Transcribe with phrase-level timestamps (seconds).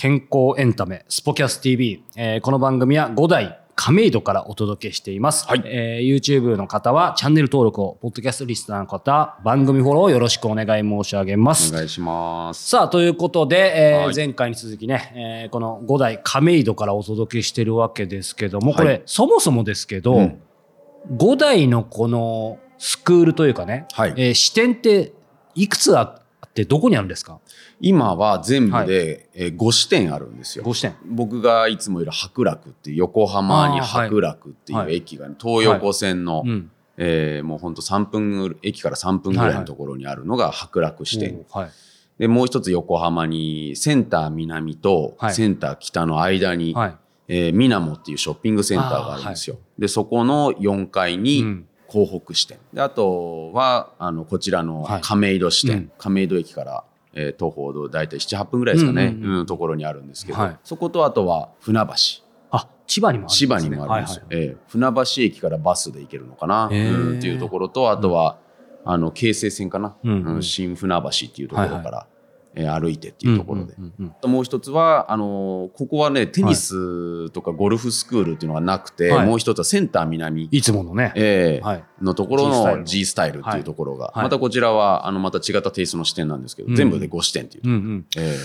[0.00, 2.02] 健康エンタメ、スポキャス TV。
[2.16, 5.46] えーこの番組は5代亀戸からお届けしています。
[5.46, 11.70] はいえー YouTube の方はチャンネル登録を、ポッドキャストリスナーの方、番組フォローをよろしくお願い申し上げます。
[11.70, 12.66] お願いします。
[12.70, 20.40] さあ、ということで、えーはい前回に続きね、えーこの5代亀戸からお届けしてるわけですけども、これ、はいそもそもですけど、うん
[21.14, 25.12] 5代のこのスクールというかね、はいえー視点って
[25.54, 26.02] いくつあ
[26.46, 27.38] ってどこにあるんですか？
[27.80, 30.64] 今は全部で、えー5支店あるんですよ。
[30.64, 30.94] 5視点。
[31.06, 36.70] 僕がいつもいる白楽っていう横浜に白楽っていう駅が、ね東横線の、うん。
[36.96, 41.46] えーもうほんと3分駅から3分ぐらいのところにあるのが白楽支店。
[41.50, 41.70] はい。
[42.18, 46.96] でもう一つ横浜にセンター南とはいセンター北の間に、はい。
[47.32, 49.56] えー、ミナモっていうショッピングセンターがあるんですよ。
[49.78, 59.38] でそこの4階に、うん港北支店であとはあのこちらのはい亀戸支店、うん亀戸駅から、えー徒歩で大体78分ぐらいですかね、うんうんうん。
[59.40, 60.58] うんところにあるんですけど、はい。
[60.62, 61.92] そことあとは船橋。
[62.50, 63.48] あ、千葉にもあるんです、ね。
[63.48, 64.16] 千葉にもあるんです。
[64.18, 64.46] よ、はいはい。
[64.46, 65.02] えー船橋
[65.34, 68.38] 駅からバスで行けるのかな、うんっていうところとあとは、
[68.84, 70.34] あの京成線かな、うんうん。
[70.36, 72.06] うん新船橋っていうところから、
[72.54, 73.74] 歩いてっていうところで。
[74.26, 79.26] もう一つはあのーここはねテニスとかゴルフスクールっていうのがなくて、はい。
[79.26, 81.12] もう一つはセンター南、いつものね。
[81.14, 81.84] えーはい。
[82.02, 84.22] のところの G スタイルっていうところが、はい。
[84.24, 86.76] またこちらはあのまた違ったテイストの視点なんですけど、うん。
[86.76, 88.06] 全部で5視点っていう、うんうん。
[88.16, 88.36] え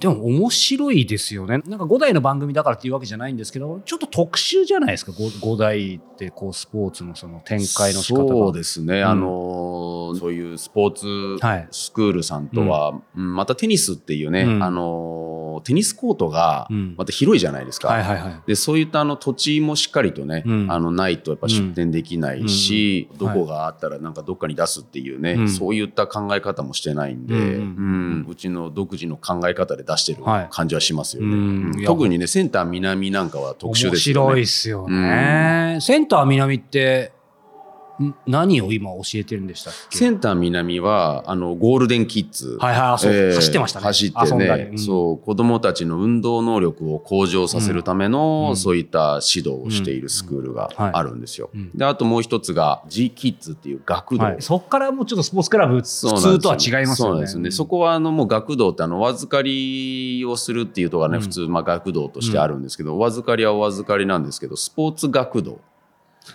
[0.00, 1.58] でも面白いですよね。
[1.66, 8.28] なんか5代の番組だからっていうわけじゃないんですけど、ちょっと特殊じゃないですか、5, 5代ってこうスポーツのその展開の仕方が。
[8.32, 9.08] そうですね、ん。
[9.08, 11.68] あのーそういうスポーはい。
[11.70, 14.62] ツスクールさんとは、うんまたテニスっていうね、うん。
[14.62, 15.21] あのー
[15.62, 16.94] テニスコートがうん。
[16.96, 17.88] また広いじゃないですか。
[17.88, 18.40] はいはいはい。
[18.46, 20.70] でそういったあの土地もしっかりとね、うん。
[20.70, 23.18] あのないとやっぱ出店できないし、うん。
[23.18, 25.48] どこがあったらなんかどっかに出すっていうね、うん。
[25.48, 28.26] そういった考え方もしてないんで、ううんん。
[28.28, 30.48] うちの独自の考え方で出してるはい。
[30.50, 31.28] 感じはしますよね。
[31.28, 31.72] うん。
[31.76, 31.84] うん。
[31.84, 34.20] 特にねセンター南なんかは特殊ですよね。
[34.20, 35.78] 面白いっすよね。
[35.80, 37.21] センター南って、ん
[38.26, 39.98] 何を今教えてるんでしたっけ？
[39.98, 43.84] センター南はあのゴールデンキッズ、はいはいあそうえー走ってましたね。
[43.84, 44.78] 走ってね、うん。
[44.78, 48.56] そう子供たちの運動能力を向上させるための、うん。
[48.56, 51.50] そういった指導をしているスクールがあるんですよ。
[51.54, 51.60] うん。
[51.60, 54.24] はいであともう一つが G キッズっていう学童。
[54.24, 57.26] はい、そこからもうちょっとスポーツクラブ普通とは違いますよね。
[57.26, 57.50] そね。
[57.50, 61.22] そこはあのもう学童ってあのお預かりをするっていうところがね、うん。
[61.22, 65.60] 普通まあ学童としてあるんですけど、お預かりはお預かりなんですけど、スポーツ学童。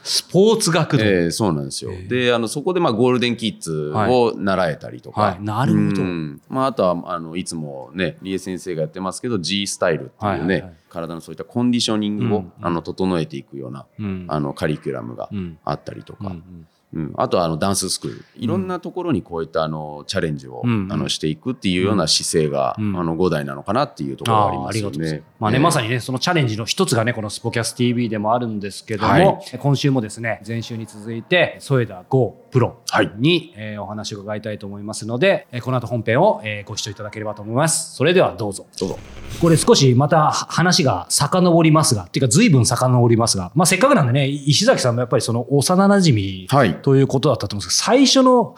[0.03, 1.03] スポーツ学童。
[1.03, 1.91] えーそうなんですよ。
[2.07, 5.21] で、あのそこでまあゴールデンキッズを習えたりとか。
[5.21, 5.43] はい。
[5.43, 6.01] なるほど。
[6.01, 6.41] うん。
[6.49, 10.73] まああとはあのいつもね、リエ先生がやってますけど、G スタイルっていうね、はいはいはい。
[10.89, 14.25] 体のそういったコンディショニングを、うんあの整えていくような、うん。
[14.27, 15.57] あのカリキュラムがうん。
[15.63, 16.27] あったりとか。
[16.27, 25.23] うんうんうん、あとはあのダンススクールいろんなところにこういったあのチャレンジを、うんあのしていくっていうような姿勢が、うんあの5代なのかなっていうところがありますよねます。。
[25.39, 37.95] まあね、えーまさにね、そのチャレンジの一つがね、このスポキャス TV でもあるんですけども、はい今週もですね、前週に続いて、添田 GO プロはいに、えーお話を伺いたいと思いますので、えーこの後本編を、えーご視聴いただければと思います。
[37.95, 38.65] それではどうぞ。
[38.79, 38.99] どうぞ。
[39.41, 48.55] これ少しまた話が遡りますが、っていうか随分遡りますが、まあせっかくなんでね、石崎さんのやっぱりその幼馴染はいということだったと思うんですけど、最初の、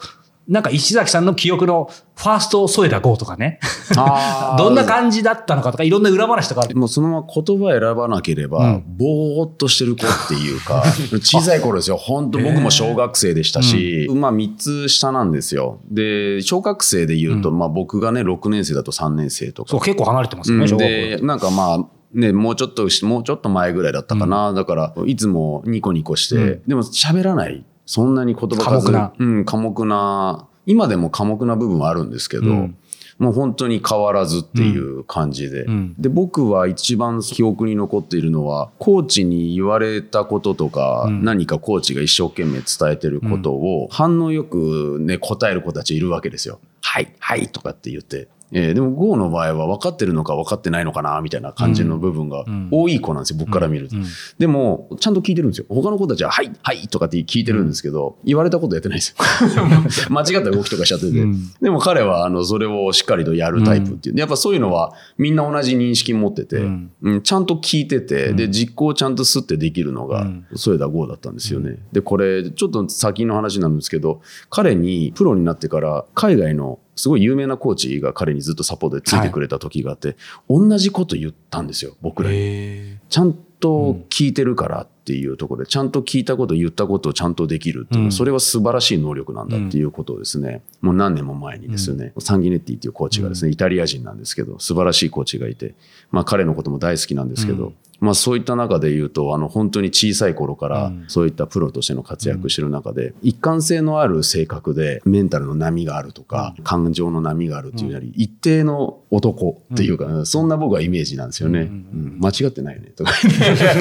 [0.48, 3.60] なんか石崎さんの記憶のファースト添田 GO とかね、
[4.58, 6.76] どんな感じだったのかとか、いろんな裏話とかある。
[6.76, 10.82] もうそのまま言葉選ばなければ、うんぼーっとしてる子っていうか、
[11.22, 11.96] 小さい頃ですよ。
[11.96, 15.78] 本当僕も小学生でしたし、まあ3つ下なんですよ。
[15.88, 24.52] で、小学生で言うと、まあ僕がね、6年生だと3年生とかそう、結構離れてますよね、うん小学校で、なんかまあ、ね、もうちょっとし、もうちょっと前ぐらいだったかな。
[24.52, 27.64] だから、いつもニコニコして、うんでも喋らない。
[27.90, 32.76] そんなに言葉数寡黙なうん、寡黙な、今でも寡黙な部分はあるんですけど、うん
[33.18, 35.64] もう本当に変わらずっていう感じで。
[35.64, 46.60] うんで、僕は一番記憶に残っているのは、コーチに言われたこととか、うん何かコーチが一生懸命伝えてることを、反応よくね、答える子たちいるわけですよ。
[46.80, 48.28] はい、はいとかって言って。
[48.52, 53.96] えーでも GO の場合は分かってるのか分かってないのかなみたいな感じの部分がうん多い子なんですよ、僕から見ると。
[53.96, 54.04] うん
[54.38, 55.66] でも、ちゃんと聞いてるんですよ。
[55.68, 59.16] 他の子たちは、はい、はいとかって聞いてるんですけど、言われたことやってないですよ。
[60.10, 61.20] 間違った動きとかしちゃってて。
[61.20, 64.18] うんでも彼は、あの、それをしっかりとやるタイプっていう。
[64.18, 71.78] やっぱそういうのは、みんな同じ認識持ってて、うんうんちゃんと聞いてて、で、実行ちゃんとスッてできるのがうん、添田剛だったんですよね。
[71.92, 80.16] で、これ、ちょっと先の話なんですけど、彼に、プロになってから、海外の、すごい有名なコーチが彼にずっとサポートでついてくれた時があって、
[80.48, 82.36] 同じこと言ったんですよ、僕らに。
[82.36, 88.12] へちゃんと聞いてるからっていうところで、ちゃんと聞いたこと、言ったことをちゃんとできるっていうの、うん。
[88.12, 95.74] それは素晴らしい能力なんだっていうことをですね、もう何年も前にですね、サンギネッティっていうコーチがですね、イタリア人なんですけど、素晴らしいコーチがいて、
[96.10, 101.04] まあ彼のことも大好きなんですけど、うんまあそういった中で言うと、あの本当に小さい頃からうん。
[101.08, 111.60] そういったプロとしての活躍してる中で、一貫性のある性格でメンタルの波があるとか、感情の波があるっていうより、一定の男っていうか、そんな僕はイメージなんですよね。
[111.60, 112.18] うん。
[112.20, 113.12] 間違ってないよね、とか。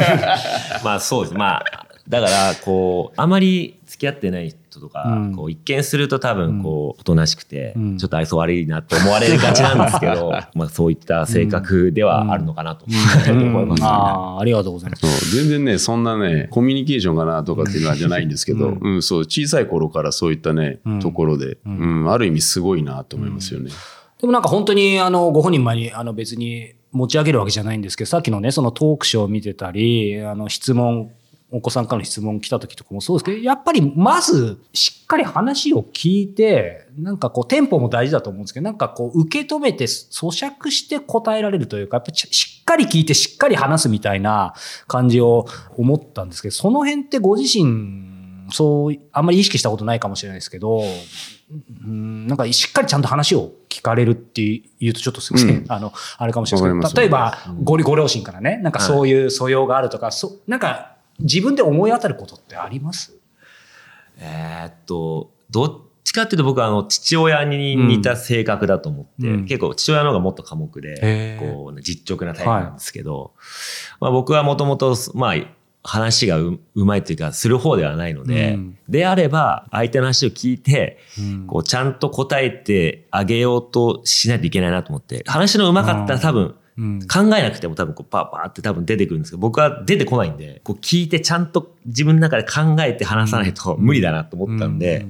[0.84, 1.34] まあそうです。
[1.36, 5.36] まあ、だから、こう、あまり付き合ってない人とか、うん。
[5.36, 7.98] こう一見すると多分、こう、おとなしくて、うん。
[8.00, 12.86] ちょっと愛想悪いなって思われがちなんですけど、 まあそういった性格ではあるのかなと。
[13.30, 13.88] 思います、ね。
[13.88, 15.02] ああ、ありがとうございます。
[15.02, 21.00] そう全然ね、そんなね、コミュニケーションかなとかっていうのはじゃないんですけど、ううん、そう、小さい頃からそういったね、うん。
[21.00, 23.70] ところで、うん、ある意味すごいなと思いますよね。
[24.20, 31.12] でもなんか本当にあのご本人前にあの別に持ち上げるわけじゃないんですけどさっきのねそのトークショーを見てたりあの質問
[31.52, 44.54] お子さんからの質問来た時とかもそうですけどやっぱりまずしっかり話を聞いてなんかこうテンポも大事だと思うんですけどなんかこう受け止めて咀嚼して答えられるというかやっぱりしっかり聞いてしっかり話すみたいな
[44.88, 48.10] 感じを思ったんですけどその辺ってご自身
[48.52, 50.84] そうあんまり意識したことないかもしれないですけど
[51.84, 55.66] うんなんかしっかりちゃんと話を聞かれるって言うとちょっとすみません、うん。
[55.72, 63.16] あの、あれかもしれないですけど、例えばごり、ご両親からね、なんかそういう素養があるとか、そなんか自分で思い当たることってあります？
[64.18, 69.46] えーっと、どっちかっていうと僕はあの父親に似た性格だと思って、うん。
[69.46, 71.40] 結構父親の方がもっと寡黙へで、ー。
[71.40, 73.34] こう、実直なタイプなんですけど、
[74.00, 75.36] まあ僕はもともと、まあ、
[75.82, 78.78] 話がううまいというか、する方ではないので、うん。
[78.90, 81.48] であれば、相手の話を聞いて、うん。
[81.48, 87.00] こう、ちゃんと答えてあげようとしないといけないなと思って、話のうまかったら多分、うん。
[87.08, 95.06] 考えなくても多分こうパーパーって多分出てくるんですけど、僕は出てこないんで、こう聞いてちゃんと自分の中で考えて話さないと無理だなと思ったんで、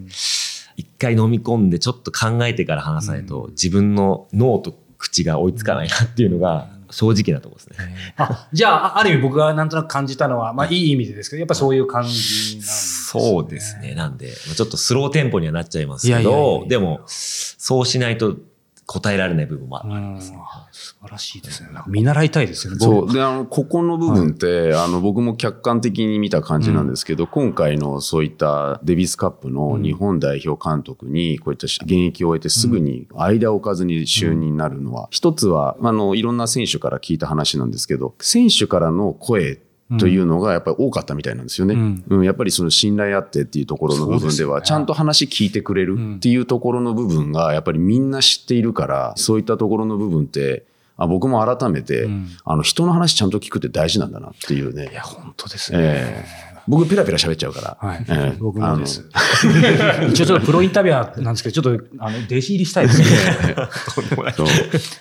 [0.75, 7.95] 一回飲み込んでちょっと考えてから話さないと自分の脳と口が追いつかないなっていうのが正直なところですね。
[8.17, 13.21] あじゃあ、ある意味僕がなんとなく感じたのは、まあいい意味でですけど、やっぱそういう感じなんですね。
[13.21, 13.93] そうですね。
[13.95, 16.67] なんで、まあちょっとスローテンポにはなっちゃいますけいやいやいやいど、や。
[16.67, 18.35] でも、そうしないと
[18.91, 20.37] 答えられない部分もありますね。
[20.37, 21.69] うん素晴らしいですね。
[21.71, 22.79] なんか見習いたいですよね。
[22.79, 23.13] 僕そう。
[23.13, 39.59] で、あの、ここの部分って、あの、僕も客観的に見た感じなんですけど、今回のそういったデビスカップの日本代表監督に、こういった現役を終えてすぐに間を置かずに就任になるのは、一つは、あの、いろんな選手から聞いた話なんですけど、選手からの声
[39.97, 41.73] というのがやっぱり多かったみたいなんですよね。
[41.73, 42.03] うん。
[42.07, 50.65] うん、やっぱりその信頼あってっていうところの部分では、ちゃんと話聞いてくれるっていうところの部分が、やっぱりみんな知っているから、そういったところの部分って、
[50.95, 52.27] あ僕も改めて、うん。
[52.43, 54.89] あの人の話ちゃんと聞くって大事なんだなっていうね。
[54.91, 54.93] い。
[54.93, 55.77] や、本当ですね。
[55.81, 57.77] ええ僕ペラペラ喋っちゃうから。
[57.79, 59.09] はい、ええ僕もです。
[60.09, 63.07] 一応ちょっとプロインタビュアーなんですけど、ちょっとあの弟子入りしたいですね。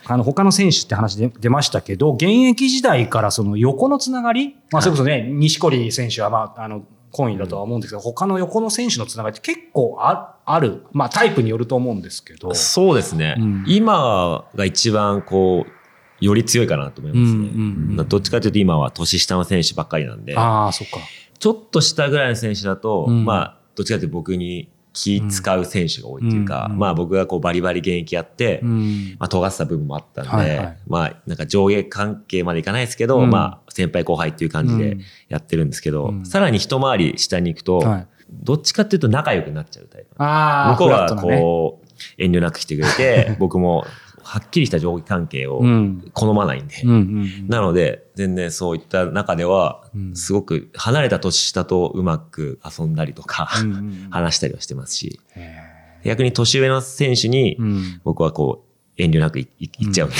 [0.06, 12.54] あの他の選手って話で出ましたけど、現役時代からその横のつながり、まあ、それこそね、錦織選手は、まあ、あの、懇意だとは思うんですけど、他の横の選手のつながりって結構あある、まあ、タイプによると思うんですけど。
[12.54, 13.34] そうですね。
[13.38, 15.78] うん今が一番こう、
[16.20, 18.04] より強いかなと思いますね。
[18.08, 20.98] どっちかというと今は年下の選手ばっかりなんで、ああ、そっか。
[21.38, 23.24] ちょっと下ぐらいの選手だと、うん。
[23.24, 26.72] まあ、どっちかというと僕に気使う選手が多いっていうか、うん。
[26.72, 26.78] うん。
[26.78, 29.16] まあ僕がこうバリバリ現役やって、うん。
[29.18, 30.78] まあ尖ってた部分もあったんで、はいはい。
[30.86, 33.30] まあなんか上下関係までいかないですけど、うん。
[33.30, 35.00] まあ先輩後輩っていう感じでうん。
[35.28, 36.26] やってるんですけど、うん。
[36.26, 38.06] さらに一回り下に行くと、はい。
[38.30, 40.08] どっちかっていうと仲良くなっちゃうタイプ。
[40.10, 41.88] 向こうはこう、
[42.22, 43.86] 遠慮なくしてくれて、 僕も
[44.28, 46.10] はっきりした上下関係をうん。
[46.12, 47.00] 好まないんで、うんうんう
[47.44, 47.48] ん。
[47.48, 55.56] なので、全然そういった中ではうん、すごく離れた年下とうまく遊んだりとか、うんうんうん話したりはしてますし、へ
[56.04, 57.58] 逆に年上の選手に。
[58.04, 58.67] 僕はこう、
[58.98, 60.16] 遠慮なくいいいっちゃうんで、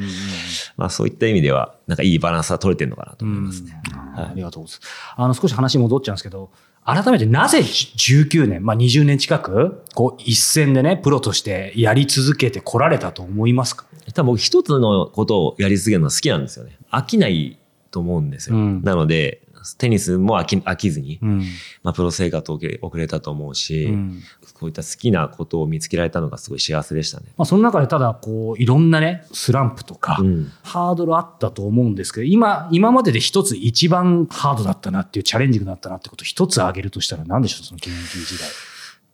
[0.76, 3.80] まあそういった意味では、なんかいいバランスは取れてるのかなと思いますね。
[4.14, 5.14] ありがとうございます。
[5.16, 6.50] あの、少し話戻っちゃうんですけど、
[6.84, 13.84] 改めてなぜ19年、まあ20年近く、こう一戦でね、プロとしてやり続けてこられたと思いますか？
[14.14, 16.78] 多分僕一つのことをやり続けるのは好きなんですよね。
[16.90, 17.58] 飽きない
[17.90, 18.56] と思うんですよ。
[18.56, 19.42] うんなので、
[19.76, 21.38] テニスも飽き飽きずに、うん。
[21.82, 24.22] まあプロ生活を送れたと思うし、うん
[24.54, 27.26] こういった好きなことを見つけられたのがすごい幸せでしたね。
[27.36, 38.48] まあその中でただ、こう、いろんなね、スランプとか、うんハードルあったと思うんですけど、今、今までで一つ一番ハードだったなっていうチャレンジングだったなってこと一つ挙げるとしたら何でしょう、その現役時代。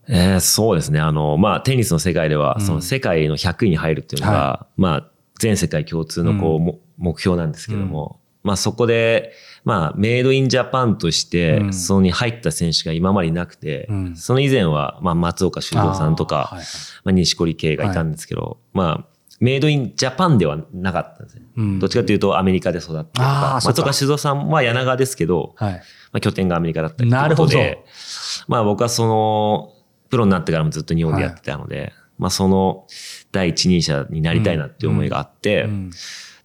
[0.07, 1.01] えーそうですね。
[1.01, 9.33] あの、まあ、テニスの世界では、うんその世界の100位に入るっていうのが、はまあ、全世界共通のこう、も目標なんですけども、まあ、そこで、
[9.65, 11.73] まあ、メイドインジャパンとしてう、ん。
[11.73, 14.17] そこに入った選手が今までいなくて、うん。
[14.17, 16.65] その以前は、まあ、松岡修造さんとか、はいはい。
[17.05, 21.47] まあ、西堀圭がいたんですけど、まあ、メイドインジャパンではなかったんですね。
[21.57, 21.79] うん。
[21.79, 25.73] どっちかというとアメリカで育ってとか松岡修造さんは柳川ですけど、はい。
[25.73, 25.81] ま
[26.19, 27.53] あ、拠点がアメリカだったりなるほど。
[27.53, 29.73] ということで、まあ僕はその、
[30.11, 32.87] プロになってからもずっと日本でやってたので、まあその
[33.33, 35.91] 第一人者になりたいなっていう思いがあって、うん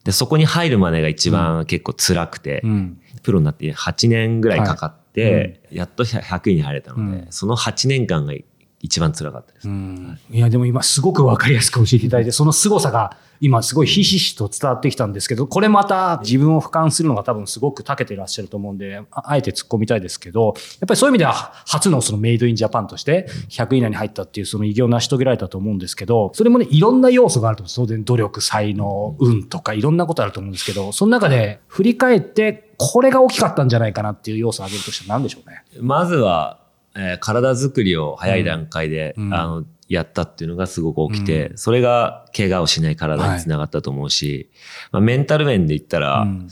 [0.09, 3.01] で、そこに入るまでが一番結構辛くて、うん。
[3.21, 8.33] プロになって8年ぐらいかかって、やっと100位に入れたので、うんその8年間が
[8.79, 9.69] 一番辛かったです。
[9.69, 20.55] うんいや、でも今すごくわかりやすく教えていただいて、その凄さが今すごいひしひしと伝わってきたんですけど、これまた自分を俯瞰するのが多分すごく長けていらっしゃると思うんで、ああえて突っ込みたいですけど、やっ
[20.87, 21.33] ぱりそういう意味では
[21.65, 27.73] 初のそのメイドインジャパンとして100位以内に入ったっていうその偉業を成し遂げられたと思うんですけど、それもね、いろんな要素があると思う。
[27.75, 35.63] 当然努力、才能、運とかいろんなことあると思うんですけど、その中で振り返って、これが大きかったんじゃないかなっていう要素を挙げるとしては何でしょうね。
[35.79, 36.59] まずは、
[36.95, 44.49] えー体作りを早い段階で、うんあの、やったっていうのがすごく起きて、それが怪我をしない体につながったと思うし、
[44.91, 46.47] まあ、メンタル面で言ったら、うん。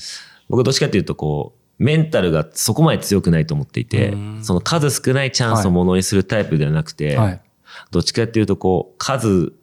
[0.50, 4.40] 僕どっちかっていうとこう、メンタルがそこまで強くないと思っていて、うん。
[4.44, 7.42] その数少ないチャンスをものにするタイプではなくて、はい。
[7.92, 9.54] どっちかっていうとこう、数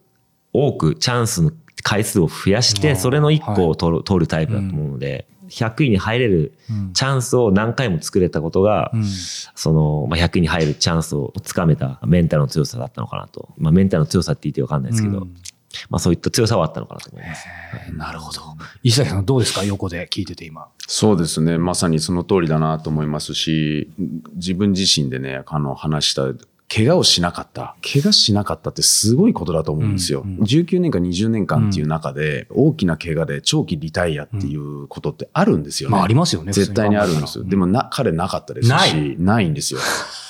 [0.53, 1.51] 多くチャンスの
[1.83, 13.49] 回数を増やして、それの1個を取る,、取るタイプだと思うので、100位に入れるうんチャンスを何回も作れたことが、うんその、まあ、100位に入るチャンスをつかめたメンタルの強さだったのかなと。
[13.57, 15.33] まあ、メンタルの強さって言ってわかんないですけど、うん
[15.89, 17.45] まあ、そういった強さはあったのかなと思います。
[17.93, 18.41] なるほど。
[18.81, 19.63] 石崎さんどうですか？
[19.65, 20.67] 横で聞いてて今。
[20.87, 21.57] そうですね。
[21.57, 23.91] まさにその通りだなと思いますし、
[24.35, 26.23] 自分自身でね、あの、話した、
[26.67, 27.75] 怪我をしなかった。
[27.81, 30.21] 怪我しなかったってすごいことだと思うんですよ。
[30.21, 35.95] うんうん19年か20年間っていう中で、大きな怪我で長期リタイアっていうことってあるんですよね。
[35.95, 37.43] まあありますよね絶対にあるんですよ。
[37.43, 39.79] でもな、彼なかったですし、ないんですよ。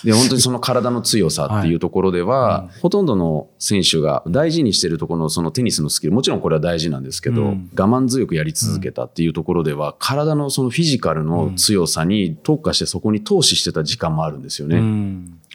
[0.03, 14.77] で、本当にその体の強さっていうところでは、はいほとんどの選手が大事にしてるところのそのテニスのスキル、もちろんこれは大事なんですけど、うん我慢強くやり続けたっていうところでは、体のそのフィジカルの強さに特化してそこに投資してた時間もあるんですよね。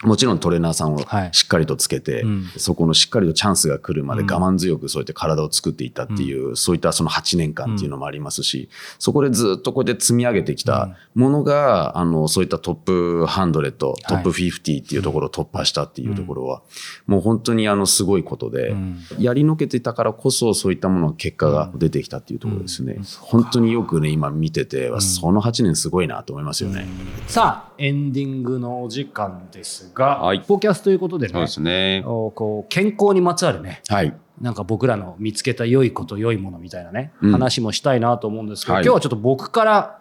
[0.04, 1.30] うんもちろんトレーナーさんをはい。
[1.33, 2.47] しっかりとつけて、うん。
[2.57, 4.33] そこのしっかりとチャンスが来るまでうん。
[4.33, 14.99] 我慢強くそうやって体を作っていったっていう、そういったその8年間っていうのもありますし、そこでずっとこうやって積み上げてきたものが、あの、そういったトップ100、トップ50ってい。
[14.99, 16.62] うところを突破したっていうところは、
[17.07, 22.99] もう本当にあの、すごいことで、うんやりのけてたからこそそういったものの結果が出てきたっていうところですね。
[23.21, 26.87] 本当によくね、今見てて、その8年すごいなと思いますよね。
[27.26, 32.02] さあ、エンディングのお時間ですが、はいポーキャスということでね、ね。
[32.06, 34.14] おこう健康にまつわるね、はい。
[34.38, 40.00] なんか僕らの見つけた良いこと良いものみたいなね、うん話もしたいなと思うんですけど、はい今日はちょっと僕から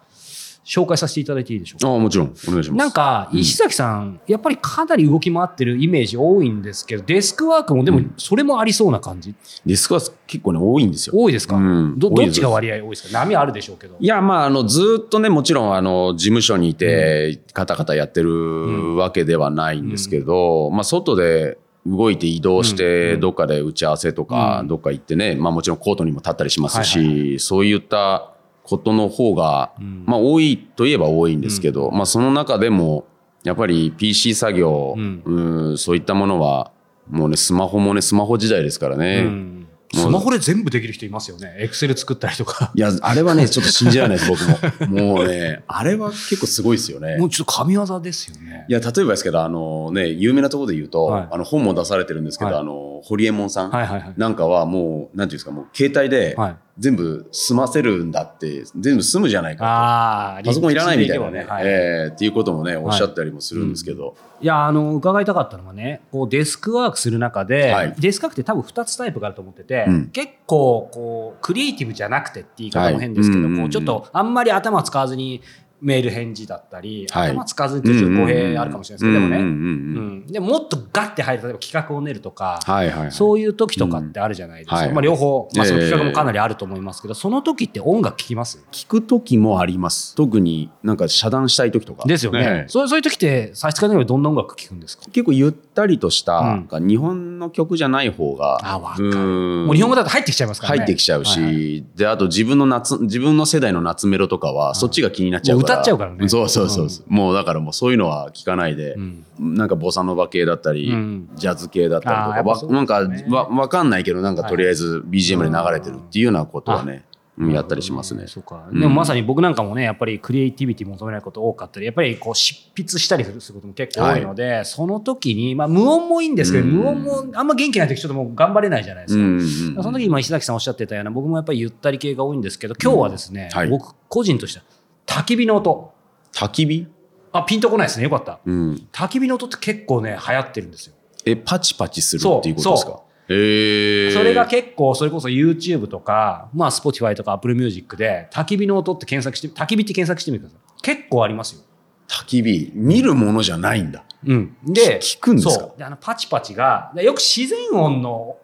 [0.69, 1.87] 紹介させていただいていいでしょうか？
[1.89, 2.77] ああ、もちろん、お願いします。
[2.77, 8.13] なんか、石崎さん、やっぱりかなり動き回ってるイメージ多いんですけど、デスクワークもでもうん。
[8.17, 9.33] それもありそうな感じ、
[9.65, 11.13] ディスクは結構ね、多いんですよ。
[11.17, 11.97] 多いですか、うん。
[11.97, 13.19] どどっちが割合多いですか？
[13.19, 13.95] 波あるでしょうけど。
[13.99, 21.57] いや、まあ、あの、ずーっとね、もちろん、あの、事務所にいて、カタカタやってるわけではないんですけど、まあ、外で
[21.87, 23.19] 動いて移動しうて、ん。
[23.19, 24.67] どっかで打ち合わせとかう、ん。
[24.67, 28.33] どっか行ってね、まあ、もちろんコートにも立ったりしますはいし、そういった
[28.69, 33.07] ことの方が、うんまあ、多いといえば多いんですけど、まあ、その中でも、
[33.43, 36.71] やっぱり PC 作業、うんうんそういったものは、
[37.09, 39.23] もうね、スマホもね、スマホ時代ですからね。
[39.25, 39.55] うん
[39.91, 41.55] スマホで全部できる人いますよね。
[41.57, 42.71] エクセル作ったりとか。
[42.75, 45.15] いや、あれはね、ちょっと信じられないです、僕も。
[45.15, 47.25] もうね、あれは結構すごいですよねも。
[47.25, 48.65] うちょっと神業ですよね。
[48.69, 54.13] いや、例えばですけど、あのね、有名なところで言うと、はいあの、本も出されてるんですけど、はいあの、ホリエモンさんはいはいはい。
[54.15, 67.95] なんかはもう、なんていうんですか、もう携帯ではい全部済ませるんだって全部済むじゃないかああとパソコンいらないみたいなね、はいえーっていうこともねおっしゃったりもするんですけど、いやあの伺いたかったのはねこうデスクワークする中で、はい。
[67.99, 70.07] デスクワークって多分2つタイプがあると思ってて、うん。
[70.09, 73.51] 結構こうクリエイティブじゃなくてって言い方も変ですけど、はい。
[73.51, 73.63] うんうんうん。
[73.63, 75.41] こうちょっとあんまり頭使わずに
[75.81, 77.31] メール返事だったり、はい。
[77.31, 79.55] 頭使わずにってちょっと語弊あるかもしれないですけど、でもね、うんうんうん。
[79.55, 80.27] うん。
[80.27, 83.11] でももっとガッて入る例えば企画を練るとか、はいはいはい。
[83.11, 84.93] そういう時とかってあるじゃないですか、うんはい。
[84.93, 88.63] まあ、両方、まあ、そのええ企画もかなりあると思いますけど、その時って音楽聴きます？
[88.71, 90.15] 聞く時もあります。
[90.15, 92.05] 特になんか遮断したい時とか。
[92.07, 92.69] ですよね、ええ。
[92.69, 95.05] そうそういう時って差し支えないようにどんな音楽聴くんですか？
[95.11, 96.45] 結構ゆったりとした、うん。
[96.45, 99.09] なんか日本の曲じゃない方があわかる。
[99.11, 99.65] うん。
[99.67, 100.79] もう日本語だと入ってきちゃいますからね。
[100.79, 101.85] 入ってきちゃうし、はいはい。
[101.95, 106.27] であと自分の夏自分の世代の夏メロとかはそっちが気になっちゃうから歌っちゃうからね。
[106.27, 109.25] そうそうそうそう、もうだからもうそういうのは聞かないで、うん。
[109.39, 111.29] なんかボサノバ系だったり、うん。
[111.35, 117.05] ジャズ系だったりとか、わなんかわわかんないけどなんかとりあえず BGM で流れてるっていうようなことはね、
[117.37, 117.53] うん。
[117.53, 118.25] やったりしますね。
[118.27, 118.67] そうか。
[118.69, 118.79] うん。
[118.79, 126.73] でもまさに僕なんかもね、やっぱりクリエイティビティ求めないこと多かったり、やっぱりこう執筆したりすることも結構多いので、その時に、まあ無音もいいんですけど、うん。
[126.73, 129.21] 無音もあんま元気ない時ちょっともう頑張れないじゃないですか。
[129.21, 129.83] うんうんうん。
[129.83, 133.57] その時今石崎さんおっしゃってたような、僕もやっぱりゆったり系が多いんですけど、今日はですね、うん。
[133.57, 133.69] はい。
[133.69, 134.65] 僕個人としては
[135.09, 135.91] 焚き火の音。
[136.31, 136.87] 焚き火、
[137.31, 138.03] あ、ピンとこないですね。
[138.03, 138.39] よかった。
[138.45, 140.93] うん、焚き火の音って結構ね、流行ってるんですよ。
[141.25, 142.91] えパチパチするっていうことですか？
[142.91, 150.81] そへえそれが結構、それこそ YouTube とか、まあ Spotify とか Apple Music で、焚き火の音って検索して、焚き火って検索してみてください。
[150.81, 151.61] 結構ありますよ。
[152.07, 154.03] 焚き火見るものじゃないんだ。
[154.25, 154.57] うん。
[154.63, 155.53] で、聞くんですか？
[155.53, 155.79] そう。
[155.79, 158.37] で、あの、パチパチが、でよく自然音の、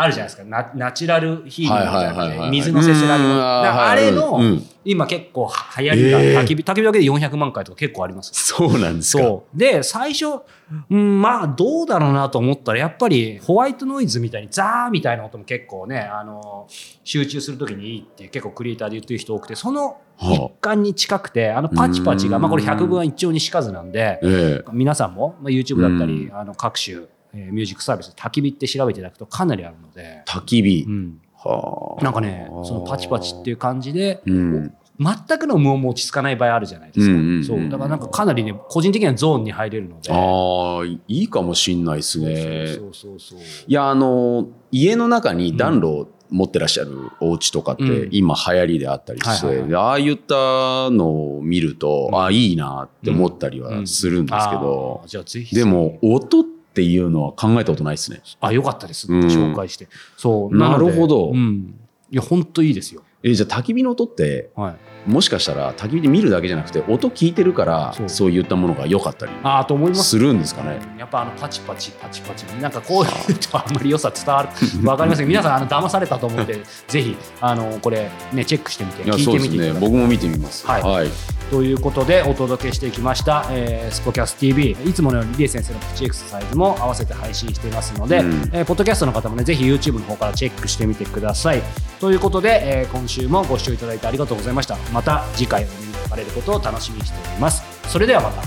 [0.00, 0.44] あるじゃないですか。
[0.44, 4.62] ナナチュラルヒーリングみたいな水のせせらぎあれの、うん。
[4.84, 6.40] 今結構は流行りが、えー。
[6.40, 8.30] 焚き火、焚き火だけで400万回とか結構あります。
[8.32, 9.24] そうなんですか。
[9.24, 9.58] そう。
[9.58, 10.44] で、最初、
[10.88, 16.68] うん、まあ、どうだろうなと思ったら、やっぱり、ホワイトノイズみたいに、ザーみたいな音も結構ね、あの、
[17.02, 22.42] 集中するときにいいって結構クリエイターで言ってる人多くて、その一環に近くて、あの、パチパチが、うん。
[22.42, 24.70] まあ、これ百分は一丁にしかずなんで、ええ。
[24.72, 26.98] 皆さんも、まあ、YouTube だったり、うあの各種、
[27.34, 30.84] えーミュージックサービス、焚き火って調べていただくとかなりあるので、焚き火。
[30.86, 34.74] うん、はあなんかね、そのパチパチっていう感じで、うん。
[35.00, 37.12] 全くの無音も落ち着かない場合あるじゃないですか。
[37.12, 37.68] うんうんうんそう。
[37.68, 40.12] だからなんかかなりね、個人的にはゾーンに入れるので。
[40.12, 42.66] ああ、いいかもしんないですね。
[42.76, 43.38] そうそうそう。
[43.38, 55.54] いや、あの、家の中に暖炉を持ってらっしゃるお家とかってうん今流行りであったりして、はいはいはいでああいったのを見ると、うんああ、いいなって思ったりはするんですけあどー、じゃあぜひ。
[55.54, 58.20] でも、音っていうのは考えたことないですね。
[58.40, 59.12] あ、よかったです。
[59.12, 59.88] うん紹介して。
[60.16, 60.56] そう。
[60.56, 61.74] なるほどうん。
[62.10, 63.02] いや、本当いいですよ。
[63.22, 64.76] え、じゃあ焚き火の音って、はい。
[65.08, 70.10] もしかしたら焚き火で見るだけじゃなくて、音聞いてるから、そういったものが良かったりああ、と思います。
[70.10, 70.78] するんですかね。
[70.98, 74.48] やっぱあのパチパチパチパチなんかこういうとあんまり良さ伝わる
[74.86, 79.26] わかりません皆さんあの騙されたと思って ぜひあのこれねチェックしてみて聞い。
[79.26, 80.66] てみていただく僕も見てみます。
[80.66, 81.08] はいはい。
[81.50, 91.62] ということでお届けしてきました、えー、スポキャス TV いつものようにリエ先生のプチエクササイズも合わせて配信していますので、うんえーポッドキャストの方もねぜひ YouTube の方からチェックしてみてください
[92.00, 97.62] ということで、えー今週もご視聴いただいてありがとうございましたまた次回お目にかかれることを楽しみにしております。
[97.88, 98.42] それではまた。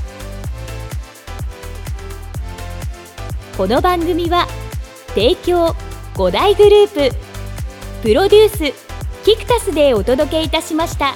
[3.58, 4.48] この番組は
[5.16, 5.68] 提供
[6.16, 7.16] 5大グループ。
[8.04, 11.14] プロデュースキクタスでお届けいたしました。